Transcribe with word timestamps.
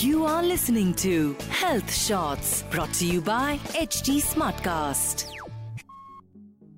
You 0.00 0.24
are 0.24 0.42
listening 0.42 0.94
to 0.94 1.36
Health 1.50 1.92
Shots 1.94 2.62
brought 2.70 2.94
to 2.94 3.04
you 3.06 3.20
by 3.20 3.58
HT 3.80 4.22
Smartcast. 4.22 5.26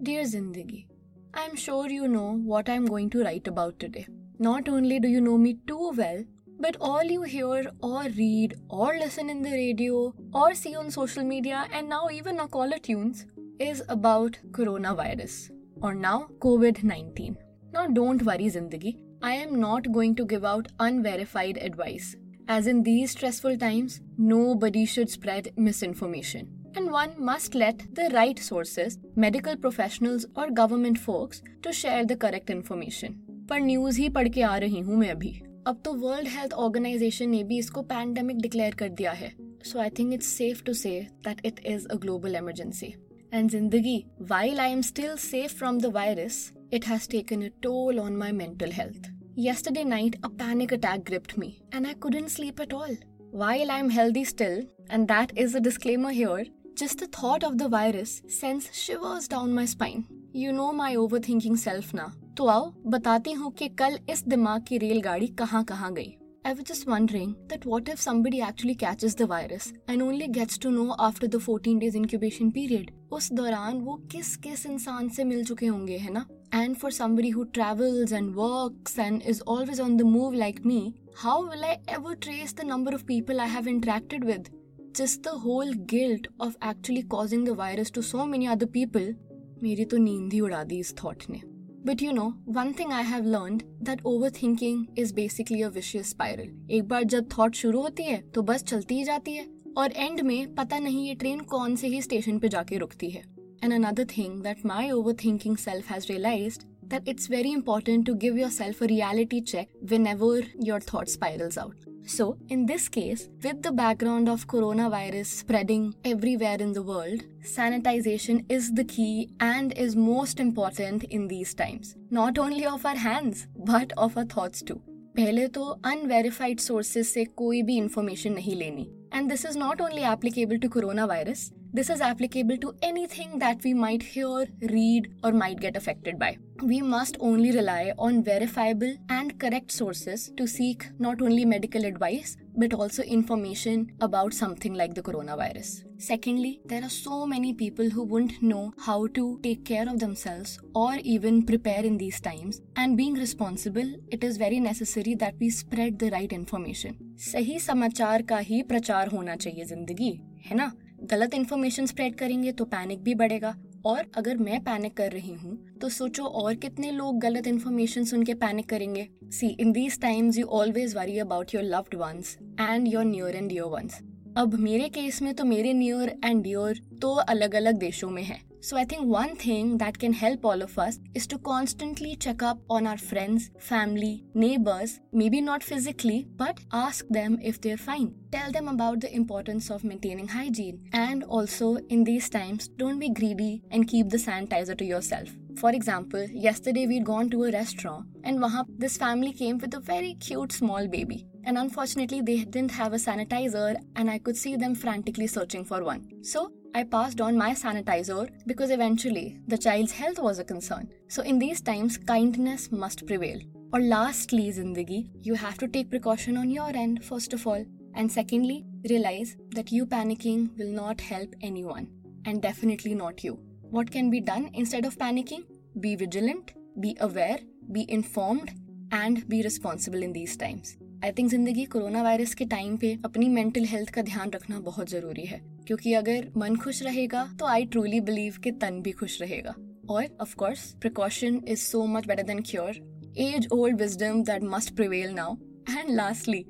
Dear 0.02 0.24
Zindagi, 0.24 0.86
I'm 1.34 1.54
sure 1.54 1.88
you 1.88 2.08
know 2.08 2.32
what 2.32 2.68
I'm 2.68 2.86
going 2.86 3.10
to 3.10 3.22
write 3.22 3.46
about 3.46 3.78
today. 3.78 4.08
Not 4.40 4.68
only 4.68 4.98
do 4.98 5.06
you 5.06 5.20
know 5.20 5.38
me 5.38 5.56
too 5.68 5.92
well, 5.96 6.24
but 6.58 6.76
all 6.80 7.04
you 7.04 7.22
hear 7.22 7.70
or 7.80 8.02
read 8.16 8.56
or 8.68 8.94
listen 8.98 9.30
in 9.30 9.42
the 9.42 9.52
radio 9.52 10.12
or 10.34 10.54
see 10.54 10.74
on 10.74 10.90
social 10.90 11.22
media 11.22 11.68
and 11.72 11.88
now 11.88 12.08
even 12.10 12.40
on 12.40 12.48
caller 12.48 12.78
tunes 12.78 13.26
is 13.60 13.84
about 13.88 14.36
coronavirus 14.50 15.50
or 15.80 15.94
now 15.94 16.28
COVID 16.40 16.82
19. 16.82 17.36
Now, 17.72 17.86
don't 17.86 18.22
worry, 18.24 18.46
Zindagi. 18.46 19.07
I 19.20 19.32
am 19.34 19.58
not 19.58 19.90
going 19.90 20.14
to 20.16 20.24
give 20.24 20.44
out 20.44 20.68
unverified 20.78 21.56
advice. 21.58 22.14
As 22.46 22.68
in 22.68 22.84
these 22.84 23.10
stressful 23.10 23.56
times, 23.58 24.00
nobody 24.16 24.84
should 24.86 25.10
spread 25.10 25.52
misinformation. 25.56 26.48
And 26.76 26.92
one 26.92 27.12
must 27.18 27.56
let 27.56 27.82
the 27.94 28.10
right 28.14 28.38
sources, 28.38 28.98
medical 29.16 29.56
professionals, 29.56 30.26
or 30.36 30.50
government 30.50 30.98
folks 30.98 31.42
to 31.62 31.72
share 31.72 32.04
the 32.04 32.16
correct 32.16 32.50
information. 32.50 33.18
पर 33.48 33.60
news 33.60 33.98
ही 34.00 34.08
पढ़ 34.08 34.28
के 34.28 34.42
आ 34.42 34.56
रही 34.58 34.80
हूँ 34.80 34.96
मैं 34.96 35.10
अभी 35.10 35.30
अब 35.66 35.80
तो 35.84 35.92
वर्ल्ड 35.94 36.28
हेल्थ 36.28 36.52
ऑर्गेनाइजेशन 36.64 37.28
ने 37.30 37.42
भी 37.44 37.58
इसको 37.58 37.82
पैंडेमिक 37.92 38.40
डिक्लेयर 38.42 38.74
कर 38.74 38.88
दिया 38.88 39.12
है 39.12 39.32
so 39.64 39.78
I 39.80 39.90
think 39.98 40.12
it's 40.14 40.26
safe 40.38 40.62
to 40.64 40.72
say 40.74 40.90
that 41.24 41.40
it 41.46 41.60
is 41.66 41.86
a 41.86 41.96
global 42.02 42.36
emergency 42.36 42.94
and 43.34 43.50
Zindagi 43.50 44.02
while 44.30 44.60
I 44.60 44.72
am 44.72 44.82
still 44.90 45.16
safe 45.24 45.56
from 45.58 45.80
the 45.80 45.92
virus 45.94 46.40
it 46.71 46.83
has 46.85 47.07
taken 47.07 47.43
a 47.43 47.51
toll 47.61 47.99
on 47.99 48.17
my 48.17 48.31
mental 48.31 48.71
health. 48.71 49.09
Yesterday 49.35 49.83
night, 49.83 50.15
a 50.23 50.29
panic 50.29 50.71
attack 50.71 51.05
gripped 51.05 51.37
me, 51.37 51.61
and 51.71 51.87
I 51.87 51.93
couldn't 51.95 52.29
sleep 52.29 52.59
at 52.59 52.73
all. 52.73 52.95
While 53.31 53.71
I'm 53.71 53.89
healthy 53.89 54.23
still, 54.23 54.63
and 54.89 55.07
that 55.07 55.31
is 55.35 55.55
a 55.55 55.59
disclaimer 55.59 56.11
here, 56.11 56.45
just 56.75 56.99
the 56.99 57.07
thought 57.07 57.43
of 57.43 57.57
the 57.57 57.67
virus 57.67 58.21
sends 58.27 58.69
shivers 58.73 59.27
down 59.27 59.53
my 59.53 59.65
spine. 59.65 60.05
You 60.33 60.51
know 60.51 60.71
my 60.71 60.95
overthinking 60.95 61.57
self 61.57 61.93
now. 61.93 62.11
तो 62.37 62.47
आओ 62.47 62.73
बताती 62.93 63.31
हूँ 63.31 63.51
कि 63.57 63.67
कल 63.79 63.99
इस 64.09 64.23
दिमाग 64.27 64.63
की 64.67 64.77
रेलगाड़ी 64.77 65.27
कहाँ 65.39 65.63
कहाँ 65.71 65.93
गई 65.93 66.13
I 66.45 66.51
was 66.53 66.65
just 66.69 66.87
wondering 66.87 67.35
that 67.49 67.65
what 67.65 67.89
if 67.91 68.01
somebody 68.01 68.41
actually 68.41 68.75
catches 68.75 69.13
the 69.15 69.27
virus 69.27 69.67
and 69.87 70.01
only 70.01 70.27
gets 70.27 70.57
to 70.63 70.71
know 70.71 70.95
after 70.99 71.27
the 71.35 71.39
14 71.39 71.77
days 71.83 71.95
incubation 71.99 72.51
period. 72.57 72.91
उस 73.11 73.31
दौरान 73.33 73.79
वो 73.81 73.95
किस 74.11 74.35
किस 74.45 74.65
इंसान 74.65 75.09
से 75.09 75.23
मिल 75.23 75.43
चुके 75.45 75.65
होंगे 75.65 75.97
है 75.97 76.11
ना 76.13 76.25
And 76.52 76.78
for 76.78 76.90
somebody 76.90 77.30
who 77.30 77.46
travels 77.46 78.12
and 78.12 78.34
works 78.34 78.98
and 78.98 79.22
is 79.22 79.40
always 79.42 79.80
on 79.80 79.96
the 79.96 80.04
move 80.04 80.34
like 80.34 80.64
me, 80.64 80.94
how 81.16 81.42
will 81.42 81.64
I 81.64 81.78
ever 81.88 82.14
trace 82.16 82.52
the 82.52 82.64
number 82.64 82.94
of 82.94 83.06
people 83.06 83.40
I 83.40 83.46
have 83.46 83.66
interacted 83.66 84.24
with? 84.24 84.48
Just 84.92 85.22
the 85.22 85.38
whole 85.38 85.72
guilt 85.72 86.26
of 86.40 86.56
actually 86.62 87.02
causing 87.02 87.44
the 87.44 87.54
virus 87.54 87.90
to 87.90 88.02
so 88.02 88.26
many 88.26 88.48
other 88.48 88.66
people, 88.66 89.14
मेरी 89.62 89.84
तो 89.84 89.96
नींद 89.96 90.32
ही 90.32 90.40
उड़ा 90.40 90.62
दी 90.64 90.78
इस 90.78 90.94
thought 90.96 91.22
ने 91.30 91.40
but 91.86 92.02
you 92.02 92.12
know 92.12 92.26
one 92.56 92.72
thing 92.78 92.92
I 92.92 93.04
have 93.04 93.24
learn 93.24 93.56
that 93.84 94.04
overthinking 94.42 94.98
is 94.98 95.14
basically 95.14 95.62
a 95.62 95.68
vicious 95.68 96.10
spiral 96.10 96.74
एक 96.76 96.88
बार 96.88 97.04
जब 97.14 97.28
thought 97.36 97.54
शुरू 97.54 97.80
होती 97.82 98.02
है 98.02 98.20
तो 98.34 98.42
बस 98.50 98.62
चलती 98.64 98.98
ही 98.98 99.04
जाती 99.04 99.34
है 99.34 99.46
और 99.76 99.92
एंड 99.92 100.20
में 100.20 100.54
पता 100.54 100.78
नहीं 100.78 101.06
ये 101.06 101.14
ट्रेन 101.14 101.40
कौन 101.54 101.76
से 101.76 101.88
ही 101.88 102.02
स्टेशन 102.02 102.38
पे 102.38 102.48
जाके 102.48 102.78
रुकती 102.78 103.10
है 103.10 103.22
and 103.63 103.73
another 103.73 104.05
thing 104.17 104.41
that 104.43 104.65
my 104.65 104.91
over 104.91 105.15
thinking 105.23 105.57
self 105.57 105.91
has 105.91 106.07
realised 106.09 106.63
that 106.91 107.07
it's 107.07 107.27
very 107.27 107.51
important 107.51 108.05
to 108.05 108.13
give 108.15 108.37
yourself 108.37 108.81
a 108.81 108.87
reality 108.87 109.41
check 109.41 109.69
whenever 109.91 110.41
your 110.59 110.79
thought 110.79 111.09
spirals 111.09 111.57
out. 111.57 111.75
So, 112.05 112.37
in 112.49 112.65
this 112.65 112.89
case, 112.89 113.29
with 113.43 113.61
the 113.63 113.71
background 113.71 114.27
of 114.27 114.47
coronavirus 114.47 115.27
spreading 115.27 115.95
everywhere 116.03 116.57
in 116.59 116.73
the 116.73 116.83
world, 116.83 117.23
sanitization 117.45 118.43
is 118.51 118.73
the 118.73 118.83
key 118.83 119.29
and 119.39 119.71
is 119.73 119.95
most 119.95 120.39
important 120.39 121.05
in 121.05 121.29
these 121.29 121.53
times. 121.53 121.95
Not 122.11 122.37
only 122.37 122.65
of 122.65 122.85
our 122.85 122.97
hands, 122.97 123.47
but 123.55 123.93
of 123.97 124.17
our 124.17 124.25
thoughts 124.25 124.61
too. 124.61 124.81
पहले 125.15 125.47
तो 125.55 125.63
unverified 125.85 126.59
sources 126.59 127.05
से 127.05 127.23
कोई 127.39 127.61
भी 127.63 127.75
information 127.77 128.33
नहीं 128.33 128.55
लेनी 128.55 128.87
and 129.13 129.29
this 129.29 129.45
is 129.45 129.57
not 129.57 129.81
only 129.81 130.01
applicable 130.11 130.57
to 130.59 130.69
corona 130.69 131.05
virus 131.05 131.49
this 131.72 131.90
is 131.90 132.00
applicable 132.00 132.56
to 132.58 132.74
anything 132.82 133.38
that 133.38 133.62
we 133.62 133.74
might 133.74 134.02
hear, 134.02 134.46
read, 134.62 135.12
or 135.22 135.32
might 135.32 135.60
get 135.60 135.76
affected 135.76 136.18
by. 136.18 136.38
We 136.62 136.80
must 136.80 137.16
only 137.20 137.52
rely 137.52 137.92
on 137.98 138.24
verifiable 138.24 138.96
and 139.08 139.38
correct 139.38 139.70
sources 139.70 140.32
to 140.36 140.46
seek 140.46 140.86
not 140.98 141.20
only 141.22 141.44
medical 141.44 141.84
advice 141.84 142.36
but 142.58 142.74
also 142.74 143.02
information 143.02 143.92
about 144.00 144.34
something 144.34 144.74
like 144.74 144.94
the 144.94 145.02
coronavirus. 145.02 145.84
Secondly, 145.98 146.60
there 146.64 146.82
are 146.82 146.90
so 146.90 147.26
many 147.26 147.52
people 147.54 147.88
who 147.90 148.02
wouldn't 148.02 148.42
know 148.42 148.72
how 148.86 149.06
to 149.18 149.38
take 149.42 149.64
care 149.64 149.88
of 149.88 149.98
themselves 150.00 150.58
or 150.74 150.96
even 151.04 151.44
prepare 151.44 151.84
in 151.84 151.96
these 151.98 152.20
times. 152.20 152.60
And 152.76 152.96
being 152.96 153.14
responsible, 153.14 153.94
it 154.10 154.24
is 154.24 154.36
very 154.36 154.60
necessary 154.60 155.14
that 155.16 155.34
we 155.40 155.50
spread 155.50 155.98
the 155.98 156.10
right 156.10 156.32
information. 156.32 156.98
सही 157.30 157.58
समाचार 157.60 158.22
का 158.22 158.38
ही 158.50 158.62
प्रचार 158.72 159.08
होना 159.08 159.36
चाहिए 159.36 159.64
ज़िंदगी 159.64 160.12
है 160.46 160.56
ना 160.56 160.70
गलत 161.10 161.34
इन्फॉर्मेशन 161.34 161.86
स्प्रेड 161.86 162.14
करेंगे 162.18 162.52
तो 162.52 162.64
पैनिक 162.74 163.02
भी 163.04 163.14
बढ़ेगा 163.14 163.54
और 163.86 164.04
अगर 164.16 164.36
मैं 164.36 164.62
पैनिक 164.64 164.96
कर 164.96 165.12
रही 165.12 165.32
हूँ 165.34 165.56
तो 165.80 165.88
सोचो 165.88 166.24
और 166.24 166.54
कितने 166.56 166.90
लोग 166.90 167.18
गलत 167.20 167.46
इन्फॉर्मेशन 167.46 168.04
सुन 168.04 168.22
के 168.22 168.34
पैनिक 168.34 168.68
करेंगे। 168.68 169.08
See 169.30 169.48
in 169.50 169.72
these 169.72 170.00
times 170.00 170.38
you 170.38 170.46
always 170.52 170.96
worry 170.96 171.18
about 171.18 171.54
your 171.54 171.64
loved 171.64 171.94
ones 171.94 172.36
and 172.60 172.88
your 172.88 173.04
near 173.04 173.36
and 173.36 173.48
dear 173.48 173.64
ones 173.66 174.00
अब 174.36 174.54
मेरे 174.54 174.88
केस 174.88 175.22
में 175.22 175.32
तो 175.34 175.44
मेरे 175.44 175.72
न्यूर 175.72 176.10
एंड 176.24 176.42
डियर 176.42 176.80
तो 177.02 177.14
अलग 177.14 177.54
अलग 177.54 177.78
देशों 177.78 178.10
में 178.10 178.22
है। 178.22 178.40
So 178.60 178.76
I 178.76 178.84
think 178.84 179.06
one 179.06 179.36
thing 179.36 179.78
that 179.78 179.98
can 179.98 180.12
help 180.12 180.44
all 180.44 180.62
of 180.62 180.78
us 180.78 180.98
is 181.14 181.26
to 181.28 181.38
constantly 181.38 182.16
check 182.16 182.42
up 182.42 182.58
on 182.68 182.86
our 182.86 182.98
friends, 182.98 183.50
family, 183.58 184.24
neighbors, 184.34 185.00
maybe 185.12 185.40
not 185.40 185.62
physically, 185.62 186.26
but 186.36 186.58
ask 186.72 187.06
them 187.08 187.38
if 187.40 187.60
they're 187.60 187.76
fine. 187.76 188.14
Tell 188.32 188.50
them 188.50 188.68
about 188.68 189.00
the 189.00 189.14
importance 189.14 189.70
of 189.70 189.84
maintaining 189.84 190.28
hygiene. 190.28 190.88
And 190.92 191.22
also, 191.24 191.76
in 191.88 192.04
these 192.04 192.28
times, 192.28 192.68
don't 192.68 192.98
be 192.98 193.10
greedy 193.10 193.62
and 193.70 193.86
keep 193.86 194.08
the 194.08 194.16
sanitizer 194.16 194.76
to 194.76 194.84
yourself. 194.84 195.28
For 195.58 195.70
example, 195.70 196.24
yesterday 196.30 196.86
we'd 196.86 197.04
gone 197.04 197.30
to 197.30 197.42
a 197.42 197.50
restaurant 197.50 198.06
and 198.22 198.38
wahan, 198.38 198.64
this 198.78 198.96
family 198.96 199.32
came 199.32 199.58
with 199.58 199.74
a 199.74 199.80
very 199.80 200.14
cute 200.14 200.52
small 200.52 200.86
baby. 200.86 201.26
And 201.42 201.58
unfortunately, 201.58 202.20
they 202.20 202.44
didn't 202.44 202.70
have 202.70 202.92
a 202.92 202.96
sanitizer 202.96 203.74
and 203.96 204.08
I 204.08 204.18
could 204.18 204.36
see 204.36 204.54
them 204.54 204.76
frantically 204.76 205.26
searching 205.26 205.64
for 205.64 205.82
one. 205.82 206.06
So 206.22 206.52
I 206.76 206.84
passed 206.84 207.20
on 207.20 207.36
my 207.36 207.54
sanitizer 207.54 208.28
because 208.46 208.70
eventually 208.70 209.40
the 209.48 209.58
child's 209.58 209.90
health 209.90 210.20
was 210.20 210.38
a 210.38 210.44
concern. 210.44 210.90
So, 211.08 211.22
in 211.22 211.40
these 211.40 211.60
times, 211.60 211.96
kindness 211.96 212.70
must 212.70 213.04
prevail. 213.06 213.40
Or, 213.72 213.80
lastly, 213.80 214.52
Zindagi, 214.52 215.10
you 215.22 215.34
have 215.34 215.58
to 215.58 215.66
take 215.66 215.90
precaution 215.90 216.36
on 216.36 216.50
your 216.50 216.68
end, 216.68 217.04
first 217.04 217.32
of 217.32 217.46
all. 217.46 217.64
And 217.94 218.12
secondly, 218.12 218.64
realize 218.88 219.36
that 219.56 219.72
you 219.72 219.86
panicking 219.86 220.56
will 220.56 220.72
not 220.72 221.00
help 221.00 221.34
anyone, 221.40 221.88
and 222.26 222.40
definitely 222.40 222.94
not 222.94 223.24
you. 223.24 223.40
What 223.70 223.90
can 223.90 224.08
be 224.08 224.20
done 224.20 224.50
instead 224.54 224.86
of 224.86 224.96
panicking? 224.96 225.44
Be 225.80 225.94
vigilant, 225.94 226.48
be 226.76 226.96
aware, 227.00 227.38
be 227.70 227.82
informed, 227.88 228.48
and 228.92 229.18
be 229.28 229.42
responsible 229.42 230.02
in 230.02 230.14
these 230.14 230.32
times. 230.36 230.70
I 231.04 231.12
think 231.18 231.28
Zindagi 231.30 231.64
corona 231.64 232.02
virus 232.02 232.34
के 232.34 232.44
time 232.44 232.76
पे 232.76 232.92
अपनी 233.04 233.28
mental 233.28 233.64
health 233.64 233.90
का 233.94 234.02
ध्यान 234.02 234.30
रखना 234.30 234.58
बहुत 234.60 234.90
ज़रूरी 234.90 235.24
है 235.24 235.40
क्योंकि 235.66 235.92
अगर 235.94 236.28
मन 236.36 236.56
खुश 236.56 236.82
रहेगा 236.82 237.24
तो 237.38 237.46
आई 237.46 237.64
ट्रूली 237.64 238.00
बिलीव 238.00 238.38
कि 238.44 238.50
तन 238.62 238.80
भी 238.82 238.92
खुश 238.92 239.20
रहेगा। 239.22 239.54
और 239.90 240.06
of 240.20 240.34
course 240.36 240.64
precaution 240.80 241.40
is 241.48 241.60
so 241.60 241.84
much 241.86 242.06
better 242.06 242.22
than 242.22 242.42
cure 242.50 242.80
as 243.18 243.48
old 243.52 243.80
wisdom 243.82 244.22
that 244.22 244.42
must 244.54 244.74
prevail 244.76 245.14
now 245.14 245.36
and 245.70 245.90
lastly 245.90 246.44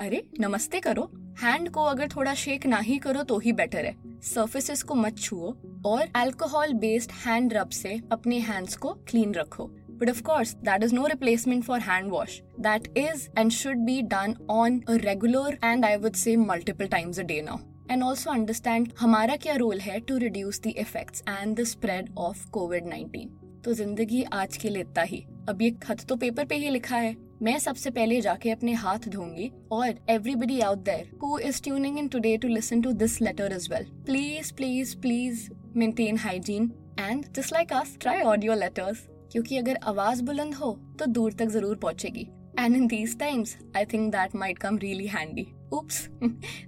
अरे 0.00 0.22
नमस्ते 0.40 0.80
करो। 0.80 1.10
हैंड 1.42 1.70
को 1.70 1.84
अगर 1.84 2.08
थोड़ा 2.16 2.34
शेक 2.34 2.66
ना 2.66 2.78
ही 2.80 2.98
करो 2.98 3.22
तो 3.22 3.38
ही 3.38 3.52
बेटर 3.52 3.84
है। 3.84 3.96
सर्फेसेस 4.24 4.82
को 4.82 4.94
मत 4.94 5.18
छुओ 5.18 5.54
और 5.86 6.08
अल्कोहल 6.16 6.72
बेस्ड 6.78 7.10
हैंड 7.26 7.52
रब 7.52 7.70
से 7.72 8.00
अपने 8.12 8.38
हैंड्स 8.40 8.76
को 8.76 8.92
क्लीन 9.08 9.34
रखो। 9.34 9.66
But 9.90 10.10
of course 10.10 10.54
that 10.64 10.84
is 10.84 10.94
no 10.94 11.06
replacement 11.06 11.64
for 11.64 11.80
hand 11.80 12.10
wash 12.10 12.40
that 12.60 12.88
is 12.98 13.28
and 13.38 13.50
should 13.50 13.84
be 13.86 14.00
done 14.14 14.36
on 14.50 14.80
regular 14.90 15.58
and 15.64 15.84
I 15.84 15.96
would 15.96 16.14
say 16.16 16.36
multiple 16.36 16.86
times 16.86 17.18
a 17.18 17.22
day 17.22 17.40
now 17.42 17.58
and 17.90 18.02
also 18.02 18.30
understand 18.30 18.92
हमारा 19.00 19.36
क्या 19.36 19.54
role 19.56 19.80
है 19.80 20.00
to 20.00 20.16
reduce 20.18 20.60
the 20.60 20.72
effects 20.78 21.22
and 21.28 21.56
the 21.60 21.64
spread 21.66 22.10
of 22.18 22.48
covid 22.50 22.86
nineteen 22.86 23.60
तो 23.64 23.72
ज़िंदगी 23.72 24.22
आज 24.32 24.56
के 24.56 24.68
लिए 24.68 24.82
इतना 24.82 25.02
ही। 25.02 25.24
अब 25.48 25.62
ये 25.62 25.70
खत 25.82 26.04
तो 26.08 26.16
पेपर 26.16 26.44
पे 26.44 26.54
ही 26.56 26.68
लिखा 26.70 26.96
है। 26.96 27.16
मैं 27.42 27.58
सबसे 27.58 27.90
पहले 27.90 28.20
जाके 28.20 28.50
अपने 28.50 28.72
हाथ 28.74 29.08
धोऊँगी 29.08 29.50
और 29.72 29.98
everybody 30.10 30.58
out 30.60 30.78
there 30.84 31.10
who 31.22 31.38
is 31.38 31.62
tuning 31.62 31.98
in 31.98 32.08
today 32.08 32.36
to 32.42 32.48
listen 32.48 32.80
to 32.82 32.92
this 32.92 33.20
letter 33.22 33.52
as 33.52 33.68
well 33.70 33.84
please 34.06 34.52
please 34.54 34.96
please 34.98 35.48
maintain 35.76 36.18
hygiene 36.18 36.70
and 37.00 37.24
just 37.36 37.52
like 37.52 37.72
us 37.72 37.96
try 38.00 38.20
audio 38.22 38.54
letters 38.54 39.06
क्योंकि 39.32 39.56
अगर 39.58 39.78
आवाज़ 39.84 40.22
बुलंद 40.24 40.54
हो 40.54 40.72
तो 40.98 41.06
दूर 41.06 41.32
तक 41.32 41.48
ज़रूर 41.48 41.76
पहुंचेगी। 41.76 42.28
And 42.58 42.76
in 42.76 42.86
these 42.86 43.18
times 43.18 43.56
I 43.76 43.84
think 43.92 44.10
that 44.12 44.36
might 44.36 44.58
come 44.58 44.78
really 44.78 45.06
handy 45.06 45.46
oops 45.72 46.08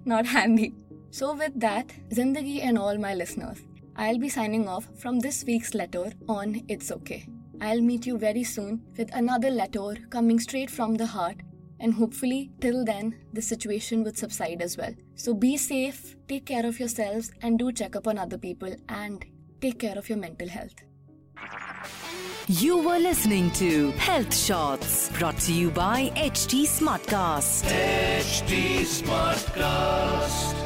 not 0.08 0.26
handy 0.26 0.72
so 1.18 1.32
with 1.34 1.56
that 1.64 1.92
Zindagi 2.14 2.58
and 2.58 2.78
all 2.78 2.98
my 2.98 3.14
listeners 3.14 3.64
I'll 4.04 4.18
be 4.22 4.28
signing 4.32 4.64
off 4.68 4.88
from 5.02 5.20
this 5.20 5.36
week's 5.48 5.70
letter 5.80 6.02
on 6.32 6.50
It's 6.72 6.90
Okay. 6.96 7.18
I'll 7.60 7.80
meet 7.80 8.06
you 8.06 8.18
very 8.18 8.44
soon 8.44 8.82
with 8.96 9.14
another 9.14 9.50
letter 9.50 9.96
coming 10.10 10.38
straight 10.38 10.70
from 10.70 10.94
the 10.94 11.06
heart, 11.06 11.36
and 11.80 11.94
hopefully, 11.94 12.50
till 12.60 12.84
then, 12.84 13.18
the 13.32 13.42
situation 13.42 14.02
would 14.04 14.16
subside 14.16 14.62
as 14.62 14.76
well. 14.76 14.94
So 15.14 15.34
be 15.34 15.56
safe, 15.56 16.16
take 16.28 16.46
care 16.46 16.66
of 16.66 16.78
yourselves, 16.78 17.30
and 17.42 17.58
do 17.58 17.72
check 17.72 17.96
up 17.96 18.06
on 18.06 18.18
other 18.18 18.38
people 18.38 18.74
and 18.88 19.24
take 19.60 19.78
care 19.78 19.96
of 19.98 20.08
your 20.08 20.18
mental 20.18 20.48
health. 20.48 20.74
You 22.48 22.78
were 22.78 22.98
listening 22.98 23.50
to 23.52 23.90
Health 23.92 24.34
Shots 24.34 25.10
brought 25.18 25.38
to 25.40 25.52
you 25.52 25.70
by 25.70 26.12
HT 26.14 26.62
Smartcast. 26.64 27.64
HT 27.64 28.80
Smartcast. 29.02 30.65